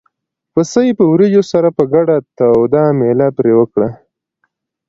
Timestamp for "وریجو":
1.11-1.43